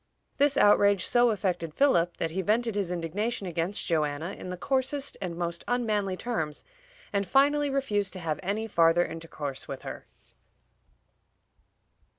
[0.37, 5.15] This outrage so affected Philip that he vented his indignation against Joanna in the coarsest
[5.21, 6.65] and most unmanly terms,
[7.13, 10.07] and finally refused to have any farther intercourse with her.